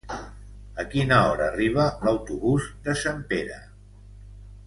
A 0.83 0.85
quina 0.93 1.19
hora 1.25 1.49
arriba 1.49 1.85
l'autobús 2.07 2.65
de 2.87 2.97
Sempere? 3.05 3.59